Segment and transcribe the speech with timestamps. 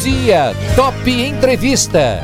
[0.00, 2.20] dia, Top Entrevista.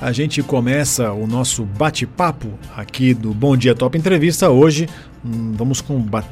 [0.00, 4.88] A gente começa o nosso bate-papo aqui do Bom Dia Top Entrevista hoje.
[5.24, 5.82] Hum, vamos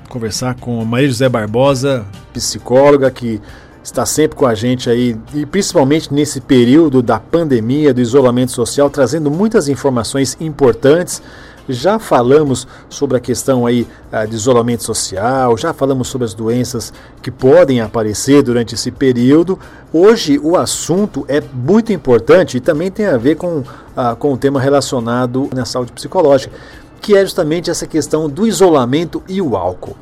[0.08, 3.40] conversar com Maria José Barbosa, psicóloga que
[3.82, 8.88] está sempre com a gente aí e principalmente nesse período da pandemia, do isolamento social,
[8.88, 11.20] trazendo muitas informações importantes.
[11.68, 16.92] Já falamos sobre a questão aí ah, de isolamento social, já falamos sobre as doenças
[17.22, 19.58] que podem aparecer durante esse período.
[19.92, 23.62] Hoje o assunto é muito importante e também tem a ver com,
[23.96, 26.54] ah, com o tema relacionado na saúde psicológica,
[27.00, 29.96] que é justamente essa questão do isolamento e o álcool.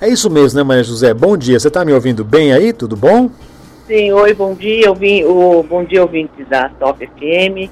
[0.00, 1.12] É isso mesmo, né, Maria José?
[1.12, 1.58] Bom dia.
[1.58, 2.72] Você está me ouvindo bem aí?
[2.72, 3.28] Tudo bom?
[3.88, 4.86] Sim, oi, bom dia.
[4.86, 7.68] Eu vim, o, bom dia, ouvintes da Top FM.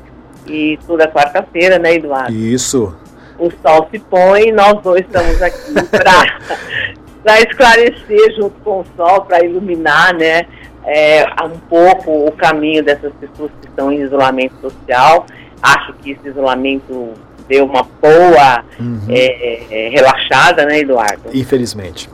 [0.48, 2.32] E toda quarta-feira, né, Eduardo?
[2.32, 2.92] Isso.
[3.38, 5.72] O sol se põe e nós dois estamos aqui
[7.22, 10.46] para esclarecer junto com o sol, para iluminar, né,
[10.84, 15.26] é, um pouco o caminho dessas pessoas que estão em isolamento social.
[15.60, 17.14] Acho que esse isolamento
[17.48, 19.00] deu uma boa uhum.
[19.08, 21.30] é, é, relaxada, né, Eduardo?
[21.32, 22.08] Infelizmente.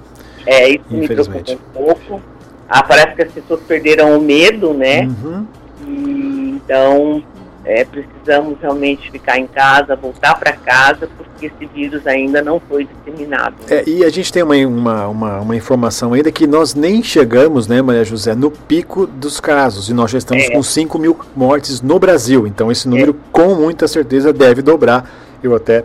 [0.46, 2.22] É, isso me preocupa um pouco.
[2.68, 5.02] Ah, parece que as pessoas perderam o medo, né?
[5.02, 5.46] Uhum.
[5.86, 7.22] E, então,
[7.64, 12.86] é, precisamos realmente ficar em casa, voltar para casa, porque esse vírus ainda não foi
[12.86, 13.54] disseminado.
[13.68, 17.68] É, e a gente tem uma, uma, uma, uma, informação ainda que nós nem chegamos,
[17.68, 20.50] né, Maria José, no pico dos casos, e nós já estamos é.
[20.50, 22.46] com 5 mil mortes no Brasil.
[22.46, 23.14] Então, esse número, é.
[23.30, 25.08] com muita certeza, deve dobrar.
[25.42, 25.84] Eu até,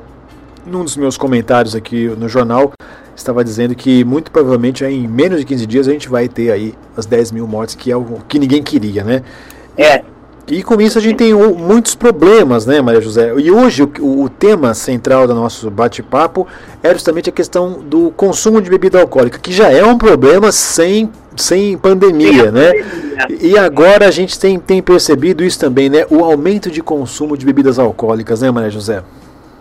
[0.65, 2.71] num dos meus comentários aqui no jornal,
[3.15, 6.73] estava dizendo que muito provavelmente em menos de 15 dias a gente vai ter aí
[6.95, 9.23] as 10 mil mortes, que é o que ninguém queria, né?
[9.75, 10.03] É.
[10.49, 13.33] E com isso a gente tem muitos problemas, né, Maria José?
[13.37, 16.47] E hoje o, o tema central do nosso bate-papo
[16.81, 21.11] é justamente a questão do consumo de bebida alcoólica, que já é um problema sem,
[21.35, 22.71] sem pandemia, né?
[22.73, 23.37] Pandemia.
[23.41, 26.05] E agora a gente tem, tem percebido isso também, né?
[26.09, 29.03] O aumento de consumo de bebidas alcoólicas, né, Maria José?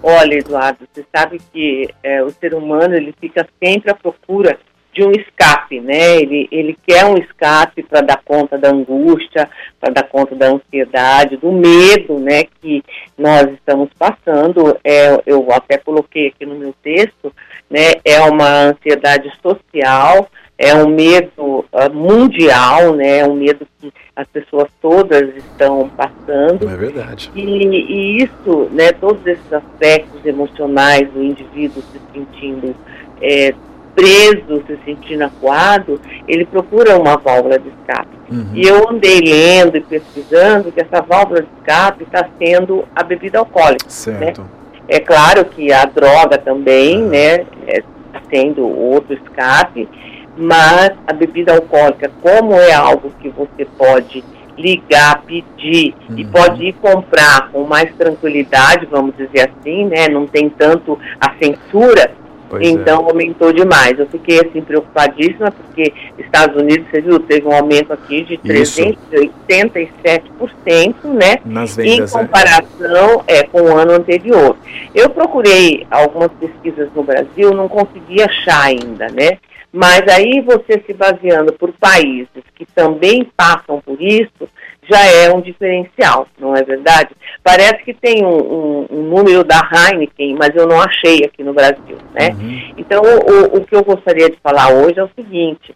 [0.01, 4.57] Olha, Eduardo, você sabe que é, o ser humano ele fica sempre à procura
[4.97, 6.17] de um escape, né?
[6.17, 9.47] Ele, ele quer um escape para dar conta da angústia,
[9.79, 12.45] para dar conta da ansiedade, do medo, né?
[12.63, 12.83] Que
[13.17, 14.79] nós estamos passando.
[14.83, 17.31] É, eu até coloquei aqui no meu texto,
[17.69, 17.93] né?
[18.03, 23.19] É uma ansiedade social, é um medo uh, mundial, né?
[23.19, 26.71] É um medo que as pessoas todas estão passando.
[26.71, 27.31] É verdade.
[27.35, 28.93] E, e isso, né?
[28.93, 32.75] Todos esses aspectos emocionais do indivíduo se sentindo
[33.21, 33.53] é,
[33.97, 38.17] preso, se sentindo acuado, ele procura uma válvula de escape.
[38.31, 38.51] Uhum.
[38.55, 43.39] E eu andei lendo e pesquisando que essa válvula de escape está sendo a bebida
[43.39, 43.87] alcoólica.
[43.87, 43.91] Né?
[43.91, 44.43] Certo.
[44.43, 44.49] Né?
[44.89, 47.09] É claro que a droga também, uhum.
[47.09, 47.47] né?
[47.67, 49.89] Está sendo outro escape
[50.37, 54.23] mas a bebida alcoólica, como é algo que você pode
[54.57, 56.19] ligar, pedir uhum.
[56.19, 60.09] e pode ir comprar com mais tranquilidade, vamos dizer assim, né?
[60.09, 62.11] Não tem tanto a censura.
[62.49, 63.05] Pois então é.
[63.11, 63.99] aumentou demais.
[63.99, 71.05] Eu fiquei assim preocupadíssima porque Estados Unidos, você viu, teve um aumento aqui de 387%,
[71.05, 71.37] né?
[71.45, 72.23] Nas vendas, em é.
[72.23, 73.39] comparação é.
[73.39, 73.43] é.
[73.45, 74.57] com o ano anterior.
[74.95, 79.39] Eu procurei algumas pesquisas no Brasil, não consegui achar ainda, né?
[79.73, 84.49] Mas aí você se baseando por países que também passam por isso,
[84.89, 87.11] já é um diferencial, não é verdade?
[87.43, 91.53] Parece que tem um, um, um número da Heineken, mas eu não achei aqui no
[91.53, 92.31] Brasil, né?
[92.31, 92.75] Uhum.
[92.79, 95.75] Então, o, o que eu gostaria de falar hoje é o seguinte,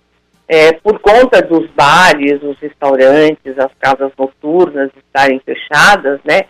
[0.49, 6.41] é, por conta dos bares, os restaurantes, as casas noturnas estarem fechadas, né?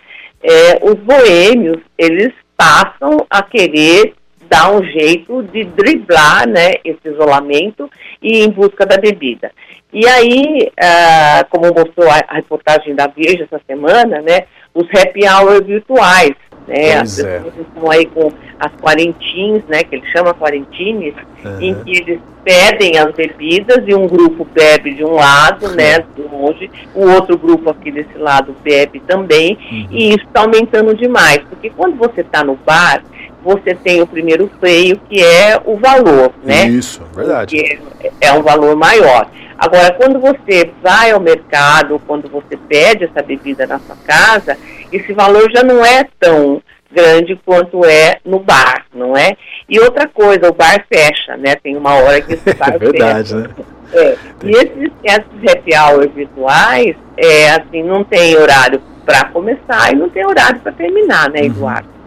[0.43, 4.15] É, os boêmios, eles passam a querer
[4.51, 7.89] dar um jeito de driblar né, esse isolamento
[8.21, 9.53] e em busca da bebida.
[9.93, 14.41] E aí, ah, como mostrou a, a, reportagem da Veja essa semana, né,
[14.75, 16.35] os happy hour virtuais,
[16.67, 17.61] né, as pessoas é.
[17.61, 21.61] estão aí com as quarentines, né, que ele chama quarentines, uhum.
[21.61, 26.23] em que eles pedem as bebidas e um grupo bebe de um lado, né, de
[26.23, 29.87] longe, o outro grupo aqui desse lado bebe também, uhum.
[29.91, 33.03] e isso está aumentando demais, porque quando você está no bar,
[33.43, 36.69] você tem o primeiro freio, que é o valor, né?
[36.69, 37.57] Isso, verdade.
[37.57, 37.81] Que
[38.21, 39.29] é, um valor maior.
[39.59, 44.57] Agora, quando você vai ao mercado, quando você pede essa bebida na sua casa,
[44.93, 49.37] esse valor já não é tão grande quanto é no bar, não é?
[49.69, 51.55] E outra coisa, o bar fecha, né?
[51.57, 53.49] Tem uma hora que esse bar é verdade, fecha.
[53.49, 53.55] né?
[53.93, 54.17] É.
[54.45, 60.09] E esses, esses happy hours virtuais, é, assim, não tem horário para começar e não
[60.09, 61.47] tem horário para terminar, né, uhum.
[61.47, 61.89] Eduardo?
[61.89, 62.00] Uhum.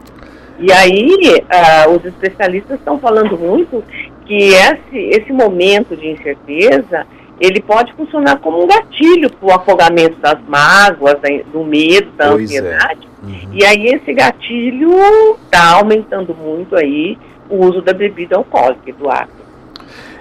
[0.63, 3.83] E aí, uh, os especialistas estão falando muito
[4.25, 7.05] que esse, esse momento de incerteza,
[7.37, 11.17] ele pode funcionar como um gatilho para o afogamento das mágoas,
[11.51, 12.59] do medo, da pois é.
[12.59, 13.07] ansiedade.
[13.07, 13.25] É.
[13.25, 13.53] Uhum.
[13.53, 14.91] E aí esse gatilho
[15.43, 17.17] está aumentando muito aí
[17.49, 19.42] o uso da bebida alcoólica, Eduardo.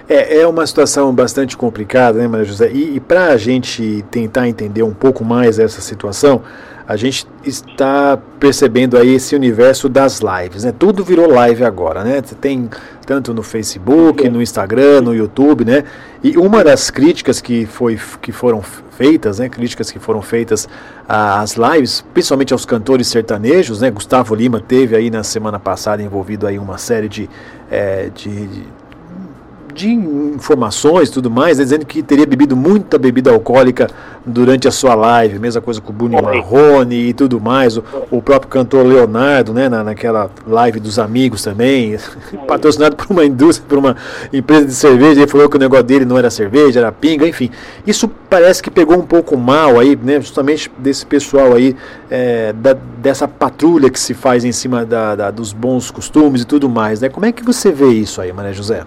[0.07, 2.69] É, é uma situação bastante complicada, né, Maria José?
[2.71, 6.41] E, e para a gente tentar entender um pouco mais essa situação,
[6.85, 10.73] a gente está percebendo aí esse universo das lives, né?
[10.77, 12.21] Tudo virou live agora, né?
[12.21, 12.69] Você tem
[13.05, 15.85] tanto no Facebook, no Instagram, no YouTube, né?
[16.21, 19.47] E uma das críticas que, foi, que foram feitas, né?
[19.47, 20.67] Críticas que foram feitas
[21.07, 23.89] às lives, principalmente aos cantores sertanejos, né?
[23.89, 27.29] Gustavo Lima teve aí na semana passada envolvido aí uma série de,
[27.71, 28.63] é, de,
[29.73, 33.89] de informações e tudo mais, né, dizendo que teria bebido muita bebida alcoólica
[34.25, 38.21] durante a sua live, mesma coisa com o Bruno Marrone e tudo mais, o, o,
[38.21, 41.97] próprio cantor Leonardo, né, na, naquela live dos amigos também,
[42.47, 43.97] patrocinado por uma indústria, por uma
[44.31, 47.49] empresa de cerveja, ele falou que o negócio dele não era cerveja, era pinga, enfim.
[47.85, 51.75] Isso parece que pegou um pouco mal aí, né, justamente desse pessoal aí,
[52.09, 56.45] é, da, dessa patrulha que se faz em cima da, da, dos bons costumes e
[56.45, 57.09] tudo mais, né?
[57.09, 58.83] Como é que você vê isso aí, Maria José?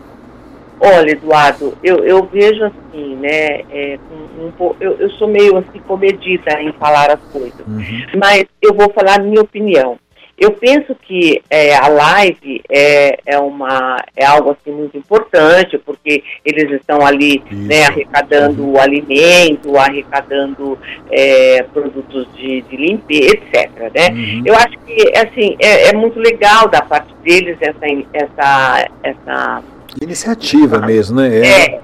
[0.81, 3.63] Olha, Eduardo, eu, eu vejo assim, né?
[3.71, 3.99] É,
[4.39, 8.07] um, um, eu, eu sou meio assim comedida em falar as coisas, uhum.
[8.19, 9.99] mas eu vou falar a minha opinião.
[10.39, 16.23] Eu penso que é, a live é, é, uma, é algo assim muito importante, porque
[16.45, 18.79] eles estão ali né, arrecadando uhum.
[18.79, 20.79] alimento, arrecadando
[21.11, 23.71] é, produtos de, de limpeza, etc.
[23.95, 24.11] Né?
[24.11, 24.43] Uhum.
[24.45, 29.63] Eu acho que assim, é, é muito legal da parte deles essa, essa, essa
[30.01, 31.39] Iniciativa mesmo, né?
[31.39, 31.47] É.
[31.49, 31.81] é,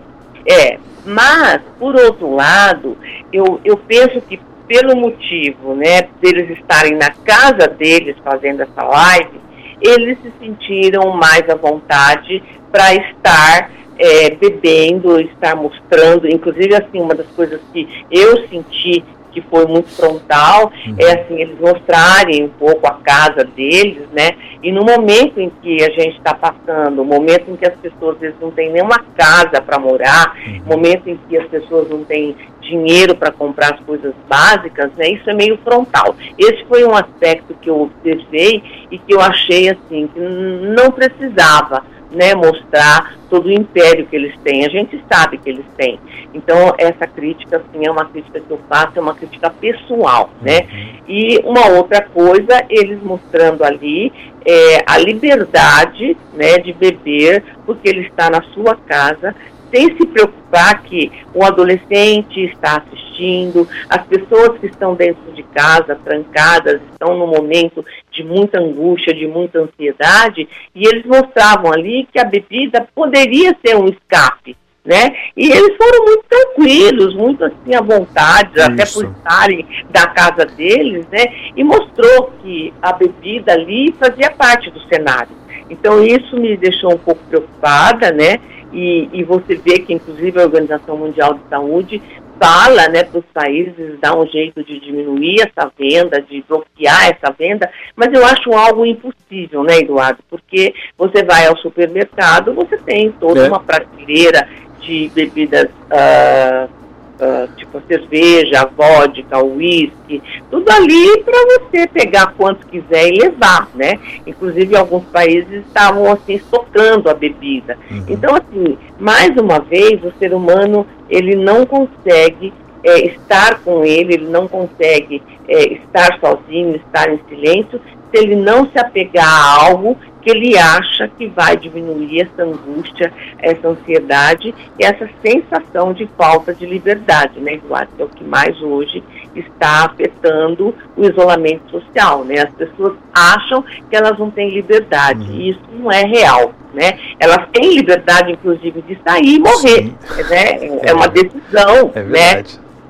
[0.46, 0.78] é.
[1.04, 2.96] Mas, por outro lado,
[3.32, 4.38] eu, eu penso que
[4.68, 9.40] pelo motivo, né, deles estarem na casa deles fazendo essa live,
[9.80, 17.14] eles se sentiram mais à vontade para estar é, bebendo, estar mostrando, inclusive assim, uma
[17.14, 20.96] das coisas que eu senti que foi muito frontal, uhum.
[20.98, 24.32] é assim, eles mostrarem um pouco a casa deles, né?
[24.62, 28.14] E no momento em que a gente está passando, o momento em que as pessoas
[28.14, 30.62] às vezes não têm nenhuma casa para morar, uhum.
[30.66, 35.08] momento em que as pessoas não têm dinheiro para comprar as coisas básicas, né?
[35.10, 36.14] Isso é meio frontal.
[36.38, 41.82] Esse foi um aspecto que eu observei e que eu achei assim que não precisava
[42.12, 44.64] né, mostrar todo o império que eles têm.
[44.64, 45.98] A gente sabe que eles têm.
[46.34, 50.60] Então, essa crítica, assim, é uma crítica que eu faço, é uma crítica pessoal, né?
[50.70, 50.92] Uhum.
[51.08, 54.12] E uma outra coisa, eles mostrando ali
[54.46, 59.34] é, a liberdade, né, de beber, porque ele está na sua casa,
[59.72, 65.98] sem se preocupar que o adolescente está assistindo, as pessoas que estão dentro de casa,
[66.04, 72.18] trancadas, estão no momento de muita angústia, de muita ansiedade, e eles mostravam ali que
[72.18, 75.14] a bebida poderia ser um escape, né?
[75.36, 78.70] E eles foram muito tranquilos, muito assim à vontade, Isso.
[78.70, 81.24] até por estarem da casa deles, né?
[81.56, 85.42] E mostrou que a bebida ali fazia parte do cenário.
[85.70, 88.38] Então isso me deixou um pouco preocupada, né?
[88.72, 92.02] E, e você vê que, inclusive, a Organização Mundial de Saúde
[92.42, 97.32] fala né, para os países dar um jeito de diminuir essa venda, de bloquear essa
[97.32, 100.18] venda, mas eu acho algo impossível, né, Eduardo?
[100.28, 103.48] Porque você vai ao supermercado, você tem toda é.
[103.48, 104.48] uma prateleira
[104.80, 106.81] de bebidas uh,
[107.22, 113.08] uh, tipo a cerveja, a vodka, o uísque, tudo ali para você pegar quanto quiser
[113.08, 113.98] e levar, né?
[114.26, 117.78] Inclusive alguns países estavam assim estocando a bebida.
[117.90, 118.04] Uhum.
[118.08, 122.52] Então assim, mais uma vez o ser humano ele não consegue
[122.84, 128.34] é, estar com ele, ele não consegue é, estar sozinho, estar em silêncio, se ele
[128.34, 134.54] não se apegar a algo que ele acha que vai diminuir essa angústia, essa ansiedade
[134.78, 137.90] e essa sensação de falta de liberdade, né, Eduardo?
[137.96, 139.02] Que é o que mais hoje
[139.34, 142.40] está afetando o isolamento social, né?
[142.40, 145.36] As pessoas acham que elas não têm liberdade uhum.
[145.36, 146.98] e isso não é real, né?
[147.18, 149.96] Elas têm liberdade, inclusive, de sair e morrer, Sim.
[150.30, 150.44] né?
[150.84, 152.44] É, é uma decisão, é né?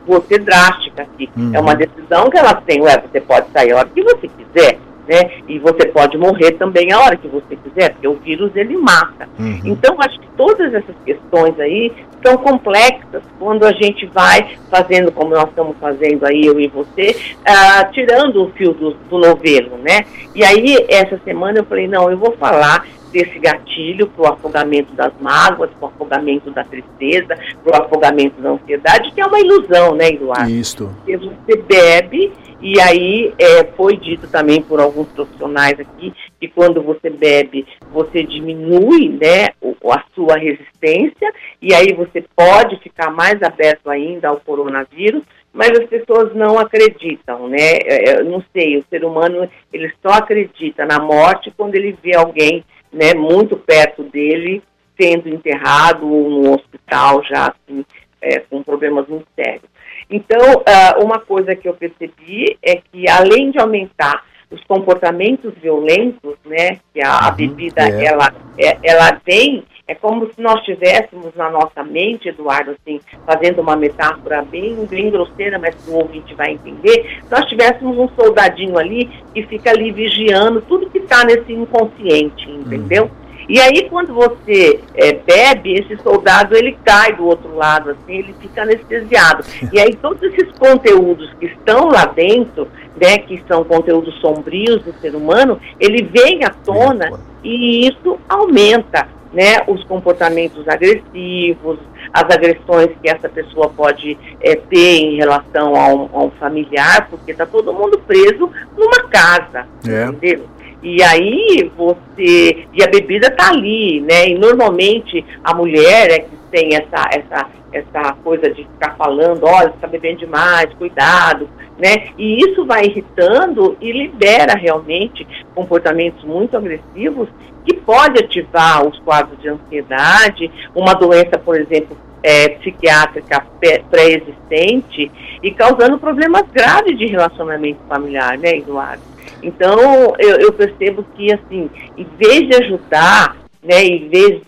[0.06, 1.30] Vou ser drástica aqui.
[1.36, 1.52] Uhum.
[1.54, 2.82] É uma decisão que elas têm.
[2.82, 5.30] Ué, você pode sair a hora que você quiser né?
[5.48, 9.28] E você pode morrer também a hora que você quiser, porque o vírus ele mata.
[9.38, 9.60] Uhum.
[9.64, 11.92] Então, acho que todas essas questões aí
[12.24, 17.16] são complexas quando a gente vai fazendo como nós estamos fazendo aí, eu e você,
[17.40, 20.04] uh, tirando o fio do, do novelo, né?
[20.34, 24.92] E aí, essa semana eu falei, não, eu vou falar desse gatilho para o afogamento
[24.94, 29.38] das mágoas, para o afogamento da tristeza, para o afogamento da ansiedade, que é uma
[29.38, 30.50] ilusão, né, Eduardo?
[30.50, 30.90] Isso.
[31.04, 36.80] Porque você bebe e aí é, foi dito também por alguns profissionais aqui que quando
[36.80, 39.48] você bebe, você diminui né,
[39.90, 45.86] a sua resistência e aí você pode ficar mais aberto ainda ao coronavírus, mas as
[45.86, 47.78] pessoas não acreditam, né?
[47.84, 51.96] É, é, eu não sei, o ser humano ele só acredita na morte quando ele
[52.02, 54.62] vê alguém, né, muito perto dele
[55.00, 57.84] sendo enterrado ou no hospital já assim,
[58.20, 59.70] é, com problemas muito sérios.
[60.10, 66.36] Então, uh, uma coisa que eu percebi é que além de aumentar os comportamentos violentos,
[66.44, 68.04] né, que a, uhum, bebida é.
[68.04, 73.60] ela é, ela vem é como se nós tivéssemos na nossa mente, Eduardo, assim, fazendo
[73.60, 78.78] uma metáfora bem, bem grosseira, mas que o ouvinte vai entender, nós tivéssemos um soldadinho
[78.78, 83.04] ali que fica ali vigiando tudo que está nesse inconsciente, entendeu?
[83.04, 83.22] Uhum.
[83.48, 88.34] E aí, quando você é, bebe, esse soldado ele cai do outro lado, assim, ele
[88.40, 89.44] fica anestesiado.
[89.72, 92.68] E aí, todos esses conteúdos que estão lá dentro,
[93.00, 97.10] né, que são conteúdos sombrios do ser humano, ele vem à tona
[97.42, 101.78] e isso aumenta né, os comportamentos agressivos,
[102.12, 107.08] as agressões que essa pessoa pode é, ter em relação a um, a um familiar,
[107.08, 110.04] porque está todo mundo preso numa casa, é.
[110.04, 110.46] entendeu?
[110.82, 112.66] E aí você.
[112.72, 114.28] E a bebida está ali, né?
[114.28, 119.68] E normalmente a mulher é que tem essa, essa, essa coisa de ficar falando, olha,
[119.68, 121.48] você está bebendo demais, cuidado,
[121.78, 122.08] né?
[122.18, 127.28] E isso vai irritando e libera realmente comportamentos muito agressivos
[127.64, 133.44] que pode ativar os quadros de ansiedade, uma doença, por exemplo, é, psiquiátrica
[133.90, 135.10] pré-existente
[135.42, 139.11] e causando problemas graves de relacionamento familiar, né, Eduardo?
[139.42, 144.42] Então, eu, eu percebo que, assim, em vez de ajudar, né, em vez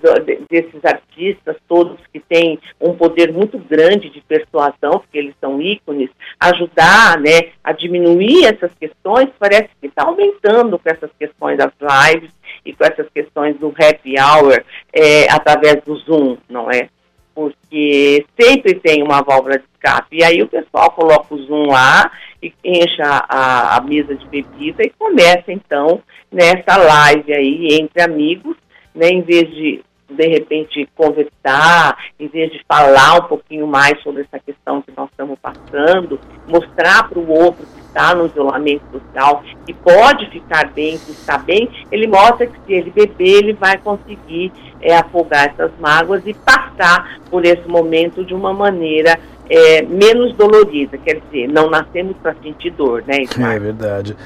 [0.50, 6.10] desses artistas todos que têm um poder muito grande de persuasão, porque eles são ícones,
[6.40, 12.30] ajudar né, a diminuir essas questões, parece que está aumentando com essas questões das lives
[12.66, 16.88] e com essas questões do happy hour é, através do Zoom, não é?
[17.34, 20.18] Porque sempre tem uma válvula de escape.
[20.18, 22.10] E aí o pessoal coloca o Zoom lá
[22.42, 26.00] e enche a, a mesa de bebida e começa então
[26.30, 28.56] nessa live aí entre amigos,
[28.94, 34.22] né, em vez de de repente conversar, em vez de falar um pouquinho mais sobre
[34.22, 39.44] essa questão que nós estamos passando, mostrar para o outro que está no isolamento social,
[39.64, 43.78] que pode ficar bem, que está bem, ele mostra que se ele beber, ele vai
[43.78, 50.34] conseguir é, afogar essas mágoas e passar por esse momento de uma maneira é, menos
[50.34, 53.24] dolorida, quer dizer, não nascemos para sentir dor, né?
[53.54, 54.16] É verdade.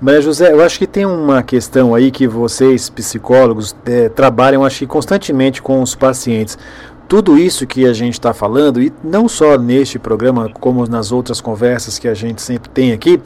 [0.00, 4.80] Maria José, eu acho que tem uma questão aí que vocês, psicólogos, é, trabalham, acho
[4.80, 6.58] que constantemente com os pacientes.
[7.08, 11.40] Tudo isso que a gente está falando, e não só neste programa, como nas outras
[11.40, 13.20] conversas que a gente sempre tem aqui,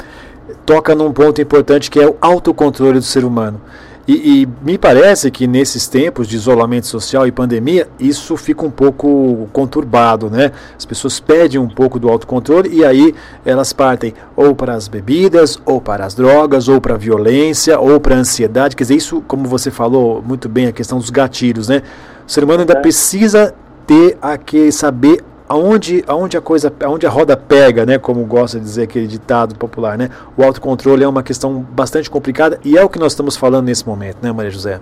[0.67, 3.61] toca num ponto importante que é o autocontrole do ser humano.
[4.09, 8.71] E, e, me parece que nesses tempos de isolamento social e pandemia, isso fica um
[8.71, 10.51] pouco conturbado, né?
[10.77, 15.61] As pessoas perdem um pouco do autocontrole e aí elas partem ou para as bebidas,
[15.65, 18.75] ou para as drogas, ou para a violência, ou para a ansiedade.
[18.75, 21.83] Quer dizer, isso, como você falou muito bem, a questão dos gatilhos, né?
[22.27, 22.81] O ser humano ainda é.
[22.81, 23.55] precisa
[23.91, 28.65] ter aquele saber aonde, aonde a coisa, aonde a roda pega, né, como gosta de
[28.65, 30.09] dizer aquele ditado popular, né?
[30.37, 33.85] O autocontrole é uma questão bastante complicada e é o que nós estamos falando nesse
[33.85, 34.81] momento, né, Maria José?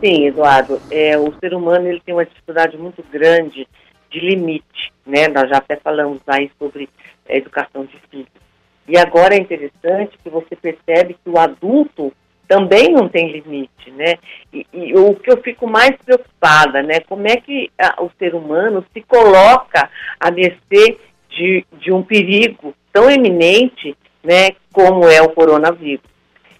[0.00, 0.80] Sim, Eduardo.
[0.90, 3.68] É, o ser humano ele tem uma dificuldade muito grande
[4.10, 5.28] de limite, né?
[5.28, 6.88] Nós já até falamos aí sobre
[7.28, 8.32] a educação de filhos.
[8.88, 12.10] E agora é interessante que você percebe que o adulto
[12.52, 14.16] também não tem limite, né?
[14.52, 17.00] E, e, o que eu fico mais preocupada, né?
[17.08, 19.88] Como é que a, o ser humano se coloca
[20.20, 20.98] a mercê
[21.30, 24.50] de, de um perigo tão eminente, né?
[24.70, 26.04] Como é o coronavírus.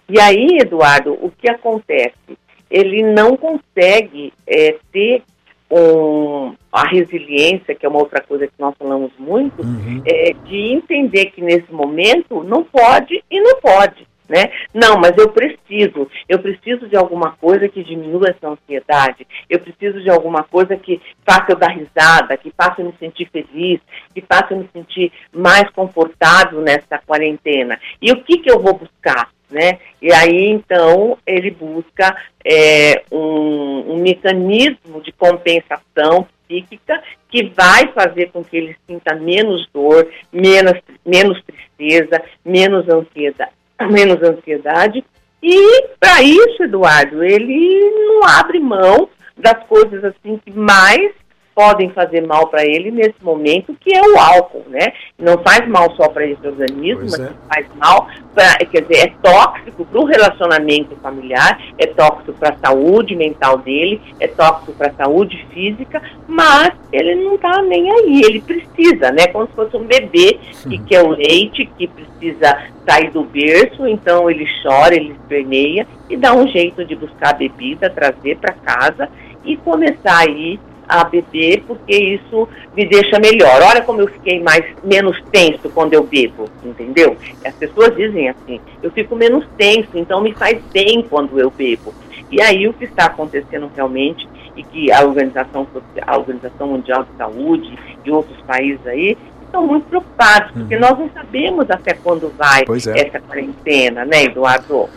[0.09, 2.39] E aí, Eduardo, o que acontece?
[2.71, 5.21] Ele não consegue é, ter
[5.69, 10.01] um, a resiliência, que é uma outra coisa que nós falamos muito, uhum.
[10.07, 14.51] é, de entender que nesse momento não pode e não pode né?
[14.73, 20.01] Não, mas eu preciso, eu preciso de alguma coisa que diminua essa ansiedade, eu preciso
[20.01, 23.79] de alguma coisa que faça eu dar risada, que faça eu me sentir feliz,
[24.13, 27.79] que faça eu me sentir mais confortável nessa quarentena.
[28.01, 29.29] E o que, que eu vou buscar?
[29.49, 29.77] Né?
[30.01, 38.31] E aí, então, ele busca é, um, um mecanismo de compensação psíquica que vai fazer
[38.31, 40.73] com que ele sinta menos dor, menos,
[41.05, 43.51] menos tristeza, menos ansiedade
[43.89, 45.03] menos ansiedade.
[45.41, 51.11] E para isso, Eduardo, ele não abre mão das coisas assim que mais
[51.55, 54.93] podem fazer mal para ele nesse momento, que é o álcool, né?
[55.17, 57.33] Não faz mal só para esse organismo, pois mas é.
[57.47, 62.57] faz mal, pra, quer dizer, é tóxico para o relacionamento familiar, é tóxico para a
[62.57, 68.21] saúde mental dele, é tóxico para a saúde física, mas ele não está nem aí,
[68.23, 69.27] ele precisa, né?
[69.27, 72.57] Como se fosse um bebê que quer o leite, que precisa
[72.87, 77.33] sair do berço, então ele chora, ele esperneia e dá um jeito de buscar a
[77.33, 79.09] bebida, trazer para casa
[79.45, 83.61] e começar aí a beber porque isso me deixa melhor.
[83.61, 87.17] Olha como eu fiquei mais menos tenso quando eu bebo, entendeu?
[87.45, 91.93] As pessoas dizem assim, eu fico menos tenso, então me faz bem quando eu bebo.
[92.31, 95.67] E aí o que está acontecendo realmente e que a organização
[96.01, 100.81] a organização mundial de saúde e outros países aí estão muito preocupados porque uhum.
[100.81, 103.07] nós não sabemos até quando vai é.
[103.07, 104.89] essa quarentena, né, Eduardo?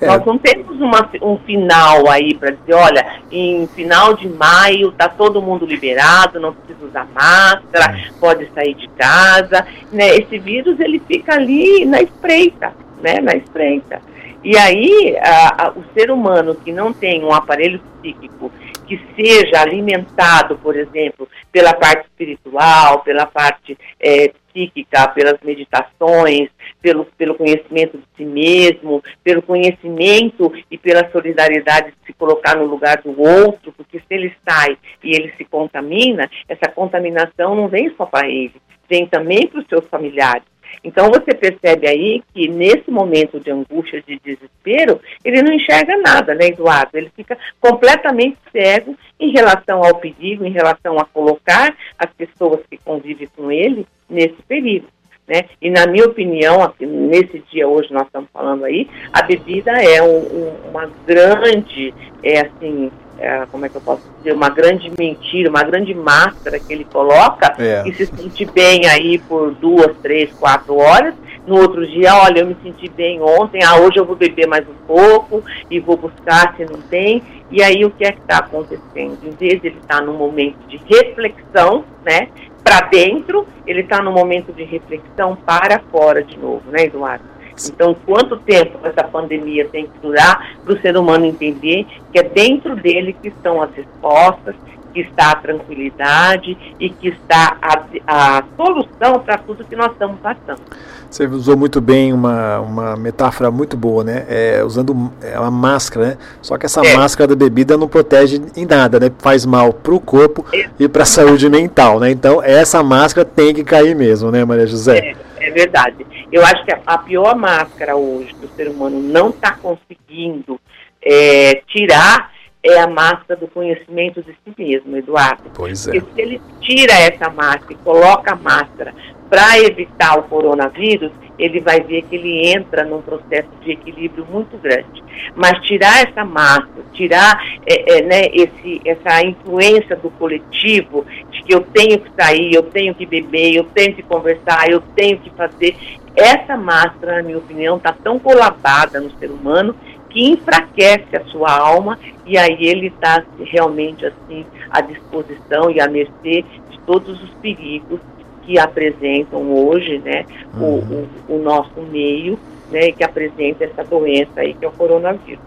[0.00, 0.06] É.
[0.06, 5.08] Nós não temos uma, um final aí para dizer, olha, em final de maio está
[5.08, 8.10] todo mundo liberado, não precisa usar máscara, é.
[8.18, 9.66] pode sair de casa.
[9.92, 10.16] Né?
[10.16, 13.20] Esse vírus ele fica ali na espreita, né?
[13.20, 14.00] Na espreita.
[14.42, 18.50] E aí a, a, o ser humano que não tem um aparelho psíquico
[18.86, 26.48] que seja alimentado, por exemplo, pela parte espiritual, pela parte é, psíquica, pelas meditações,
[26.80, 32.64] pelo, pelo conhecimento de si mesmo, pelo conhecimento e pela solidariedade de se colocar no
[32.64, 37.92] lugar do outro, porque se ele sai e ele se contamina, essa contaminação não vem
[37.96, 38.54] só para ele,
[38.88, 40.44] vem também para os seus familiares.
[40.82, 46.34] Então você percebe aí que nesse momento de angústia, de desespero, ele não enxerga nada,
[46.34, 46.96] né, Eduardo?
[46.96, 52.78] Ele fica completamente cego em relação ao perigo, em relação a colocar as pessoas que
[52.78, 54.86] convivem com ele nesse perigo.
[55.30, 55.44] Né?
[55.62, 60.18] E na minha opinião, nesse dia hoje nós estamos falando aí, a bebida é um,
[60.18, 65.48] um, uma grande, é assim, é, como é que eu posso dizer, uma grande mentira,
[65.48, 67.84] uma grande máscara que ele coloca é.
[67.86, 71.14] e se sente bem aí por duas, três, quatro horas.
[71.46, 74.66] No outro dia, olha, eu me senti bem ontem, ah, hoje eu vou beber mais
[74.68, 77.22] um pouco e vou buscar se não tem.
[77.52, 79.18] E aí o que é que está acontecendo?
[79.24, 82.28] Em vez de ele estar tá num momento de reflexão, né?
[82.62, 87.24] Para dentro, ele está no momento de reflexão para fora de novo, né, Eduardo?
[87.68, 92.22] Então, quanto tempo essa pandemia tem que durar para o ser humano entender que é
[92.22, 94.54] dentro dele que estão as respostas,
[94.92, 100.18] que está a tranquilidade e que está a, a solução para tudo que nós estamos
[100.20, 100.62] passando.
[101.10, 104.24] Você usou muito bem uma, uma metáfora muito boa, né?
[104.28, 106.18] É, usando é uma máscara, né?
[106.40, 106.96] Só que essa é.
[106.96, 109.10] máscara da bebida não protege em nada, né?
[109.18, 110.70] Faz mal para o corpo é.
[110.78, 112.12] e para a saúde mental, né?
[112.12, 115.16] Então essa máscara tem que cair mesmo, né, Maria José?
[115.40, 116.06] É, é verdade.
[116.30, 120.60] Eu acho que a, pior máscara hoje que o ser humano não está conseguindo
[121.04, 122.30] é, tirar
[122.62, 125.50] é a máscara do conhecimento de si mesmo, Eduardo.
[125.54, 125.92] Pois é.
[125.92, 128.94] Porque se ele tira essa máscara e coloca a máscara
[129.30, 134.58] para evitar o coronavírus, ele vai ver que ele entra num processo de equilíbrio muito
[134.58, 135.02] grande.
[135.34, 141.54] Mas tirar essa máscara, tirar é, é, né, esse, essa influência do coletivo, de que
[141.54, 145.30] eu tenho que sair, eu tenho que beber, eu tenho que conversar, eu tenho que
[145.30, 145.76] fazer,
[146.14, 149.74] essa máscara, na minha opinião, está tão colabada no ser humano
[150.10, 155.88] que enfraquece a sua alma e aí ele está realmente assim à disposição e à
[155.88, 158.00] mercê de todos os perigos
[158.42, 160.24] que apresentam hoje, né,
[160.54, 161.06] uhum.
[161.28, 162.38] o, o, o, nosso meio,
[162.70, 165.44] né, que apresenta essa doença aí que é o coronavírus.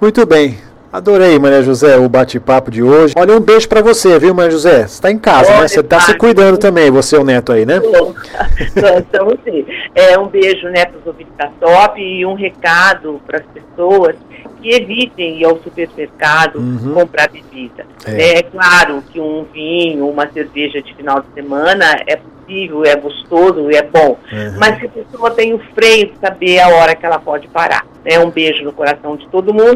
[0.00, 0.69] Muito bem.
[0.92, 3.14] Adorei, Maria José, o bate-papo de hoje.
[3.16, 4.78] Olha, um beijo para você, viu, Maria José?
[4.78, 5.54] Você está em casa, né?
[5.54, 5.68] Olha, né?
[5.68, 7.76] Você está se cuidando também, você e o neto aí, né?
[8.58, 9.64] Estamos sim.
[9.94, 14.16] É, um beijo, né, para os ouvintes da Top e um recado para as pessoas
[14.60, 16.94] que evitem ir ao supermercado uhum.
[16.94, 17.86] comprar bebida.
[18.04, 18.38] É.
[18.38, 23.70] é claro que um vinho, uma cerveja de final de semana é possível, é gostoso
[23.70, 24.18] é bom.
[24.32, 24.58] Uhum.
[24.58, 27.86] Mas se a pessoa tem o freio de saber a hora que ela pode parar.
[28.04, 29.68] É Um beijo no coração de todo mundo.